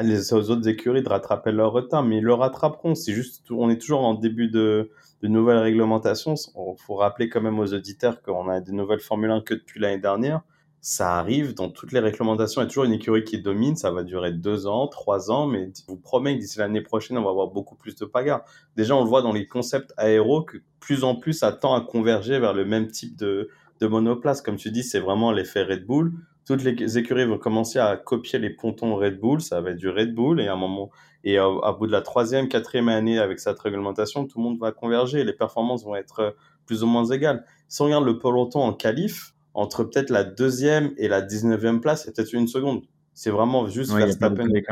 [0.04, 2.96] les autres écuries de rattraper leur retard, mais ils le rattraperont.
[2.96, 4.92] C'est juste, on est toujours en début de,
[5.24, 6.36] de nouvelles réglementations.
[6.36, 9.80] Il faut rappeler quand même aux auditeurs qu'on a des nouvelles Formule 1 que depuis
[9.80, 10.42] l'année dernière.
[10.82, 12.62] Ça arrive dans toutes les réglementations.
[12.62, 13.76] Il y a toujours une écurie qui domine.
[13.76, 17.18] Ça va durer deux ans, trois ans, mais je vous promets que d'ici l'année prochaine,
[17.18, 18.46] on va avoir beaucoup plus de bagarres.
[18.78, 21.82] Déjà, on le voit dans les concepts aéros que plus en plus, ça tend à
[21.82, 23.50] converger vers le même type de,
[23.82, 24.42] monoplace.
[24.42, 26.14] Comme tu dis, c'est vraiment l'effet Red Bull.
[26.46, 29.42] Toutes les écuries vont commencer à copier les pontons Red Bull.
[29.42, 30.90] Ça va être du Red Bull et à un moment,
[31.24, 34.72] et à bout de la troisième, quatrième année avec cette réglementation, tout le monde va
[34.72, 35.24] converger.
[35.26, 37.46] Les performances vont être plus ou moins égales.
[37.68, 42.06] Si on regarde le peloton en qualif, entre peut-être la deuxième et la 19e place,
[42.06, 42.84] c'est peut-être une seconde.
[43.14, 44.64] C'est vraiment juste Ouais, Verstappen et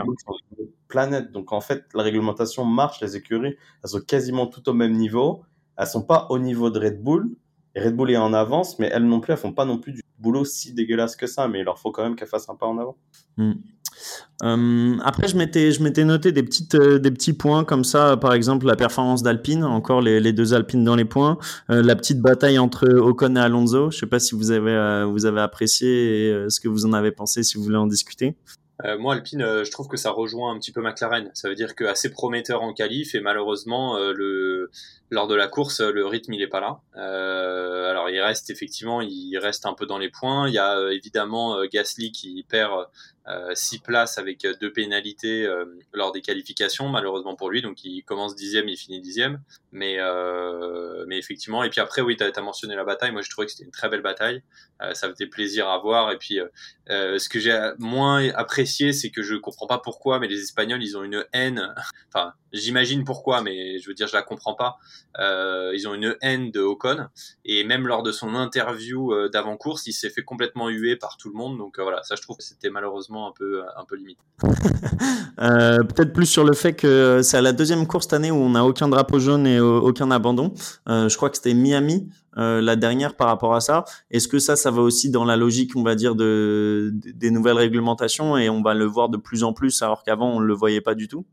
[0.87, 1.33] planète.
[1.33, 5.43] Donc en fait, la réglementation marche, les écuries, elles sont quasiment toutes au même niveau.
[5.77, 7.29] Elles sont pas au niveau de Red Bull.
[7.79, 10.01] Red Bull est en avance, mais elles non plus, elles font pas non plus du
[10.19, 11.47] boulot si dégueulasse que ça.
[11.47, 12.97] Mais il leur faut quand même qu'elles fassent un pas en avant.
[13.37, 13.53] Hmm.
[14.43, 18.17] Euh, après, je m'étais, je m'étais noté des petites, euh, des petits points comme ça.
[18.17, 21.37] Par exemple, la performance d'Alpine, encore les, deux Alpines dans les points.
[21.69, 23.91] Euh, la petite bataille entre Ocon et Alonso.
[23.91, 27.11] Je sais pas si vous avez, vous avez apprécié et ce que vous en avez
[27.11, 28.35] pensé, si vous voulez en discuter.
[28.85, 31.31] Euh, moi, Alpine, euh, je trouve que ça rejoint un petit peu McLaren.
[31.33, 34.69] Ça veut dire que assez prometteur en qualif et malheureusement, euh, le
[35.09, 36.81] lors de la course, le rythme il est pas là.
[36.97, 40.47] Euh, alors il reste effectivement, il reste un peu dans les points.
[40.47, 42.87] Il y a évidemment Gasly qui perd
[43.29, 47.61] euh, six places avec deux pénalités euh, lors des qualifications, malheureusement pour lui.
[47.61, 49.41] Donc il commence dixième, il finit dixième.
[49.73, 53.11] Mais euh, mais effectivement, et puis après oui, tu as, mentionné la bataille.
[53.11, 54.43] Moi je trouvais que c'était une très belle bataille.
[54.93, 56.11] ça fait plaisir à voir.
[56.11, 56.39] Et puis
[56.87, 60.97] ce que j'ai moins apprécié, c'est que je comprends pas pourquoi, mais les Espagnols ils
[60.97, 61.75] ont une haine.
[62.13, 64.77] enfin j'imagine pourquoi, mais je veux dire je la comprends pas.
[65.19, 67.07] ils ont une haine de Ocon
[67.43, 71.35] et même lors de son interview d'avant-course, il s'est fait complètement huer par tout le
[71.35, 71.57] monde.
[71.57, 74.19] Donc voilà, ça je trouve que c'était malheureusement un peu, un peu limite.
[75.39, 78.51] euh, Peut-être plus sur le fait que c'est la deuxième course cette année où on
[78.51, 80.53] n'a aucun drapeau jaune et aucun abandon.
[80.87, 83.85] Euh, je crois que c'était Miami euh, la dernière par rapport à ça.
[84.11, 87.31] Est-ce que ça, ça va aussi dans la logique, on va dire, de, de, des
[87.31, 90.53] nouvelles réglementations et on va le voir de plus en plus alors qu'avant on le
[90.53, 91.25] voyait pas du tout?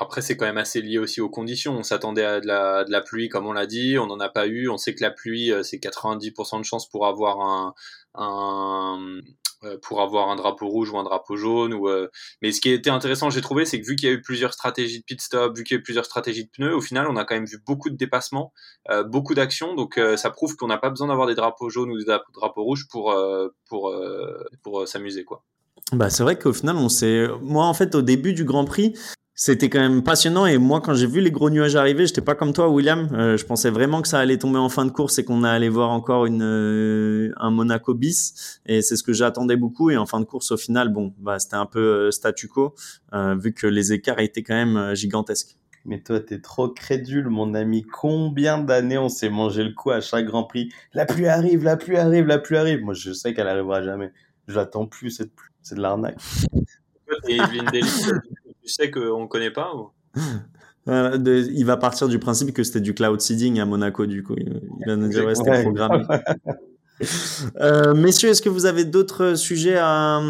[0.00, 1.76] Après, c'est quand même assez lié aussi aux conditions.
[1.76, 3.98] On s'attendait à de la, de la pluie, comme on l'a dit.
[3.98, 4.68] On n'en a pas eu.
[4.68, 7.74] On sait que la pluie, c'est 90% de chance pour avoir un,
[8.14, 9.20] un,
[9.82, 11.74] pour avoir un drapeau rouge ou un drapeau jaune.
[11.74, 12.08] Euh...
[12.40, 14.52] Mais ce qui était intéressant, j'ai trouvé, c'est que vu qu'il y a eu plusieurs
[14.52, 17.06] stratégies de pit stop, vu qu'il y a eu plusieurs stratégies de pneus, au final,
[17.08, 18.52] on a quand même vu beaucoup de dépassements,
[18.90, 19.74] euh, beaucoup d'actions.
[19.74, 22.62] Donc, euh, ça prouve qu'on n'a pas besoin d'avoir des drapeaux jaunes ou des drapeaux
[22.62, 23.94] rouges pour euh, pour
[24.62, 25.44] pour s'amuser, quoi.
[25.92, 27.26] Bah, c'est vrai qu'au final, on s'est.
[27.40, 28.94] Moi, en fait, au début du Grand Prix,
[29.34, 32.34] c'était quand même passionnant et moi quand j'ai vu les gros nuages arriver, j'étais pas
[32.34, 35.18] comme toi William, euh, je pensais vraiment que ça allait tomber en fin de course
[35.18, 39.56] et qu'on allait voir encore une euh, un Monaco bis et c'est ce que j'attendais
[39.56, 42.48] beaucoup et en fin de course au final bon bah c'était un peu euh, statu
[42.48, 42.74] quo
[43.12, 45.56] vu que les écarts étaient quand même gigantesques.
[45.84, 47.82] Mais toi, t'es trop crédule, mon ami.
[47.82, 50.72] Combien d'années on s'est mangé le coup à chaque Grand Prix?
[50.94, 52.82] La pluie arrive, la pluie arrive, la pluie arrive.
[52.82, 54.12] Moi, je sais qu'elle arrivera jamais.
[54.46, 55.50] Je l'attends plus cette pluie.
[55.60, 56.18] C'est de l'arnaque.
[58.62, 59.90] Tu sais qu'on ne connaît pas ou?
[60.88, 64.24] Euh, de, il va partir du principe que c'était du cloud seeding à Monaco, du
[64.24, 64.34] coup.
[64.36, 66.04] Il, il va nous dire, ouais, c'était programmé.
[67.60, 70.20] euh, messieurs, est-ce que vous avez d'autres sujets à,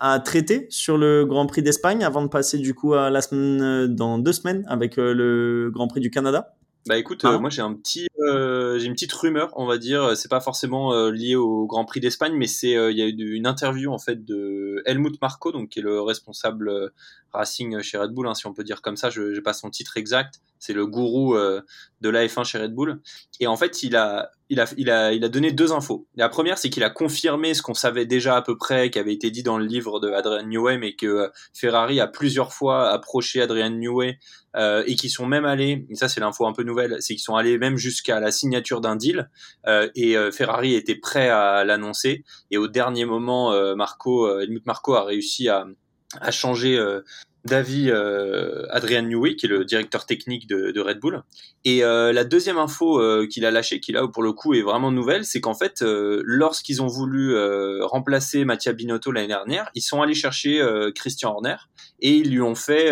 [0.00, 3.86] à traiter sur le Grand Prix d'Espagne avant de passer, du coup, à la semaine,
[3.86, 6.56] dans deux semaines avec le Grand Prix du Canada?
[6.86, 10.16] Bah écoute, euh, moi j'ai un petit, euh, j'ai une petite rumeur, on va dire.
[10.16, 13.34] C'est pas forcément euh, lié au Grand Prix d'Espagne, mais c'est, il y a eu
[13.34, 16.92] une interview en fait de Helmut Marko, donc qui est le responsable
[17.32, 19.10] Racing chez Red Bull, hein, si on peut dire comme ça.
[19.10, 20.40] Je n'ai pas son titre exact.
[20.58, 23.00] C'est le gourou de la F1 chez Red Bull.
[23.40, 26.08] Et en fait, il a, il a, il a, il a donné deux infos.
[26.16, 29.14] La première, c'est qu'il a confirmé ce qu'on savait déjà à peu près, qui avait
[29.14, 33.40] été dit dans le livre de Adrian Newey, mais que Ferrari a plusieurs fois approché
[33.40, 34.18] Adrian Newey
[34.56, 37.22] euh, et qui sont même allés, et ça c'est l'info un peu nouvelle, c'est qu'ils
[37.22, 39.30] sont allés même jusqu'à la signature d'un deal
[39.68, 44.94] euh, et euh, Ferrari était prêt à l'annoncer et au dernier moment, Marco, Helmut Marco
[44.94, 45.66] a réussi à,
[46.20, 46.76] à changer
[47.44, 51.22] d'avis euh, Adrian Newey, qui est le directeur technique de, de Red Bull.
[51.64, 54.62] Et euh, la deuxième info euh, qu'il a lâchée, qui là pour le coup est
[54.62, 59.70] vraiment nouvelle, c'est qu'en fait, euh, lorsqu'ils ont voulu euh, remplacer Mattia Binotto l'année dernière,
[59.74, 60.60] ils sont allés chercher
[60.94, 61.56] Christian Horner
[62.00, 62.90] et ils lui ont fait,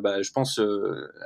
[0.00, 0.60] bah, je pense,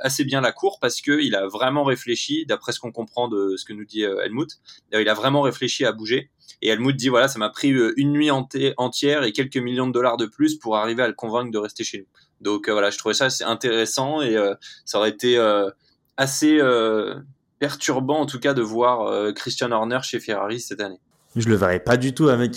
[0.01, 3.55] assez bien la cour parce que il a vraiment réfléchi, d'après ce qu'on comprend de
[3.57, 4.49] ce que nous dit Helmut,
[4.93, 6.29] il a vraiment réfléchi à bouger.
[6.61, 10.17] Et Helmut dit voilà, ça m'a pris une nuit entière et quelques millions de dollars
[10.17, 12.07] de plus pour arriver à le convaincre de rester chez nous.
[12.41, 15.69] Donc euh, voilà, je trouvais ça assez intéressant et euh, ça aurait été euh,
[16.17, 16.59] assez
[17.59, 20.99] perturbant en tout cas de voir Christian Horner chez Ferrari cette année.
[21.35, 22.55] Je le verrais pas du tout avec,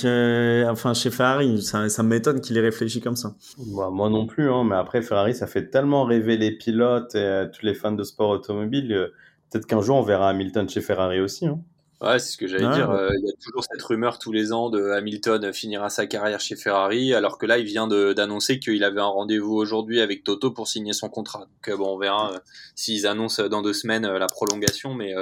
[0.68, 1.62] enfin, chez Ferrari.
[1.62, 3.34] Ça, ça m'étonne qu'il ait réfléchi comme ça.
[3.76, 7.44] Bah, moi non plus, hein, mais après Ferrari, ça fait tellement rêver les pilotes et
[7.52, 9.12] tous les fans de sport automobile.
[9.50, 11.46] Peut-être qu'un jour on verra Hamilton chez Ferrari aussi.
[11.46, 11.60] Hein.
[12.04, 12.90] Ouais, c'est ce que j'allais dire.
[12.90, 16.38] Euh, il y a toujours cette rumeur tous les ans de Hamilton finira sa carrière
[16.38, 20.50] chez Ferrari, alors que là, il vient d'annoncer qu'il avait un rendez-vous aujourd'hui avec Toto
[20.50, 21.40] pour signer son contrat.
[21.40, 22.38] Donc euh, bon, on verra euh,
[22.74, 25.14] s'ils annoncent dans deux semaines la prolongation, mais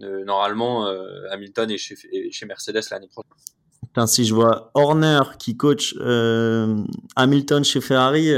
[0.00, 0.86] normalement,
[1.30, 1.96] Hamilton est chez,
[2.30, 3.32] chez Mercedes l'année prochaine.
[3.82, 5.94] Putain, si je vois Horner qui coach
[7.16, 8.28] Hamilton chez Ferrari,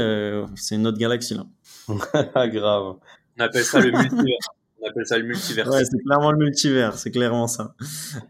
[0.55, 1.45] c'est une autre galaxie là.
[2.47, 2.95] Grave.
[3.37, 4.37] On appelle ça le multivers.
[4.91, 5.67] Appelle ça le multivers.
[5.69, 7.73] Ouais, c'est clairement le multivers, c'est clairement ça.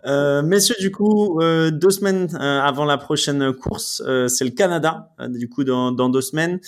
[0.06, 4.52] Euh, messieurs, du coup, euh, deux semaines euh, avant la prochaine course, euh, c'est le
[4.52, 5.10] Canada.
[5.20, 6.60] Euh, du coup, dans, dans deux semaines,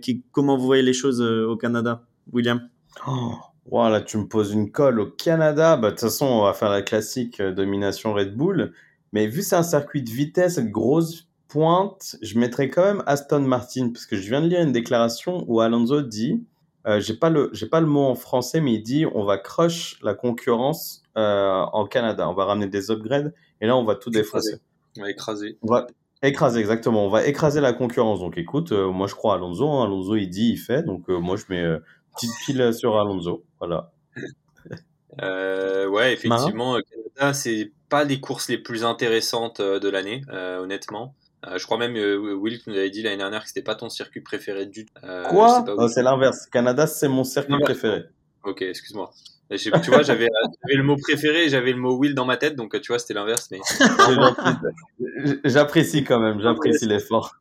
[0.00, 2.60] qui, comment vous voyez les choses au Canada, William?
[3.06, 3.34] Oh,
[3.70, 5.76] Voilà, tu me poses une colle au Canada.
[5.76, 8.72] Bah, de toute façon, on va faire la classique domination Red Bull.
[9.12, 13.90] Mais vu c'est un circuit de vitesse, grosse pointe, je mettrais quand même Aston Martin
[13.92, 16.42] parce que je viens de lire une déclaration où Alonso dit
[16.86, 19.38] euh, j'ai pas le j'ai pas le mot en français, mais il dit on va
[19.38, 22.28] crush la concurrence euh, en Canada.
[22.28, 24.56] On va ramener des upgrades et là on va tout défoncer.
[24.98, 25.58] On va écraser.
[25.62, 25.86] On va
[26.22, 27.06] écraser exactement.
[27.06, 28.20] On va écraser la concurrence.
[28.20, 29.70] Donc écoute, euh, moi je crois à Alonso.
[29.70, 29.84] Hein.
[29.84, 30.82] Alonso il dit, il fait.
[30.82, 31.78] Donc moi je mets euh,
[32.14, 33.44] petite pile sur Alonso.
[33.60, 33.92] Voilà.
[35.88, 41.14] ouais, effectivement, Canada c'est pas les courses les plus intéressantes de l'année, honnêtement.
[41.46, 43.88] Euh, je crois même euh, Will nous avait dit l'année dernière que c'était pas ton
[43.88, 44.94] circuit préféré du tout.
[45.04, 46.46] Euh, Quoi C'est l'inverse.
[46.46, 48.04] Canada, c'est mon circuit préféré.
[48.44, 49.10] Ok, excuse-moi.
[49.50, 50.28] Tu vois, j'avais
[50.64, 53.50] le mot préféré, j'avais le mot Will dans ma tête, donc tu vois, c'était l'inverse.
[53.50, 53.60] Mais
[55.44, 57.36] j'apprécie quand même, j'apprécie l'effort.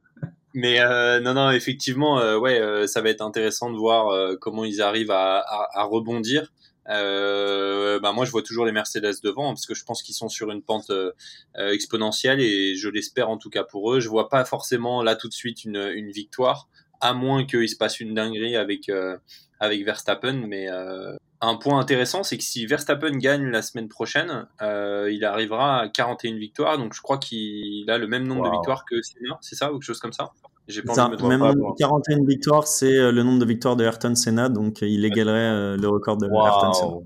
[0.53, 0.79] Mais
[1.21, 5.79] non, non, effectivement, ouais, ça va être intéressant de voir comment ils arrivent à, à,
[5.79, 6.51] à rebondir.
[6.89, 10.27] Euh, bah moi je vois toujours les Mercedes devant parce que je pense qu'ils sont
[10.29, 11.11] sur une pente euh,
[11.55, 13.99] exponentielle et je l'espère en tout cas pour eux.
[13.99, 16.67] Je vois pas forcément là tout de suite une, une victoire,
[17.01, 19.17] à moins qu'il se passe une dinguerie avec euh,
[19.59, 20.45] avec Verstappen.
[20.47, 25.81] Mais euh, un point intéressant, c'est que si Verstappen gagne la semaine prochaine, il arrivera
[25.81, 26.77] à 41 victoires.
[26.77, 29.75] Donc je crois qu'il a le même nombre de victoires que Senna, c'est ça ou
[29.75, 30.31] quelque chose comme ça?
[30.67, 31.43] J'ai pas même
[31.77, 35.39] 41 victoires, c'est euh, le nombre de victoires de Ayrton Senna, donc euh, il égalerait
[35.39, 36.97] euh, le record de Ayrton Senna.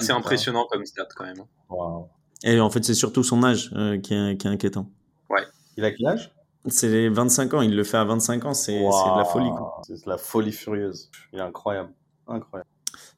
[0.00, 1.38] C'est impressionnant comme stat quand même.
[1.70, 2.06] Hein.
[2.42, 3.70] Et en fait, c'est surtout son âge
[4.02, 4.90] qui, est, qui, est, inquiétant.
[5.30, 5.42] Ouais.
[5.76, 6.34] Il a quel âge?
[6.66, 9.50] C'est 25 ans, il le fait à 25 ans, c'est de la folie.
[9.86, 11.10] C'est de la folie furieuse.
[11.32, 11.90] Il est incroyable.
[12.26, 12.68] Incroyable.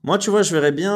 [0.02, 0.92] Moi, tu vois, je verrais bien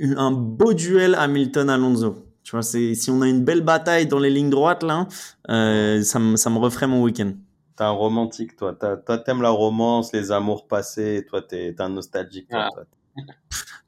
[0.00, 2.27] un beau duel Hamilton-Alonso.
[2.48, 5.06] Tu vois, si on a une belle bataille dans les lignes droites, là,
[5.50, 7.34] euh, ça, me, ça me referait mon week-end.
[7.76, 8.72] T'es un romantique, toi.
[8.72, 11.26] Toi, t'aimes la romance, les amours passés.
[11.28, 12.48] Toi, t'es un nostalgique.
[12.48, 13.22] Toi, ah.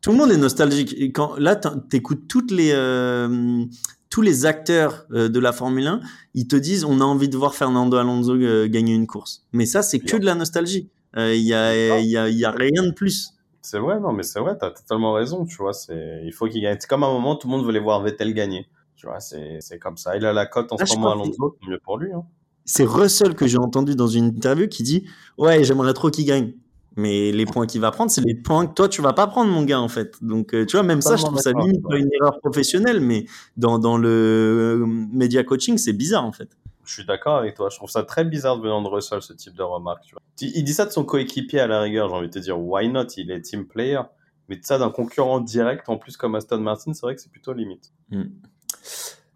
[0.03, 0.95] Tout le monde est nostalgique.
[0.99, 3.65] Et quand, là, t'écoutes toutes les, euh,
[4.11, 6.01] tous les acteurs euh, de la Formule 1,
[6.35, 8.37] ils te disent on a envie de voir Fernando Alonso
[8.69, 9.47] gagner une course.
[9.55, 10.91] Mais ça, c'est que de la nostalgie.
[11.17, 13.33] Il y, a, y, a, y a rien de plus.
[13.63, 16.63] C'est vrai, non, mais c'est vrai, t'as totalement raison, tu vois, c'est, il faut qu'il
[16.63, 16.79] gagne.
[16.81, 18.67] C'est comme à un moment, tout le monde voulait voir Vettel gagner.
[18.97, 20.17] Tu vois, c'est, c'est comme ça.
[20.17, 22.25] Il a la cote en ah, ce moment à Alonso, mieux pour lui, hein.
[22.67, 25.05] C'est Russell que j'ai entendu dans une interview qui dit,
[25.39, 26.53] ouais, j'aimerais trop qu'il gagne.
[26.97, 29.51] Mais les points qu'il va prendre, c'est les points que toi, tu vas pas prendre,
[29.51, 30.17] mon gars, en fait.
[30.23, 33.79] Donc, euh, tu vois, même ça, je trouve ça limite une erreur professionnelle, mais dans,
[33.79, 36.51] dans le euh, media coaching, c'est bizarre, en fait.
[36.91, 37.69] Je suis d'accord avec toi.
[37.71, 40.03] Je trouve ça très bizarre de venir de Russell, ce type de remarque.
[40.03, 40.23] Tu vois.
[40.41, 42.09] Il dit ça de son coéquipier à la rigueur.
[42.09, 43.07] J'ai envie de te dire, why not?
[43.17, 44.01] Il est team player.
[44.49, 47.53] Mais ça, d'un concurrent direct, en plus comme Aston Martin, c'est vrai que c'est plutôt
[47.53, 47.93] limite.
[48.11, 48.25] Mm.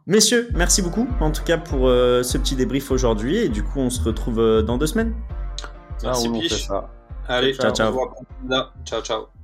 [0.07, 3.37] Messieurs, merci beaucoup en tout cas pour euh, ce petit débrief aujourd'hui.
[3.37, 5.15] Et du coup, on se retrouve euh, dans deux semaines.
[6.03, 6.91] Merci, Ah, on fait ça.
[7.29, 8.15] Allez, Ciao, ciao.
[8.85, 9.44] Ciao, ciao.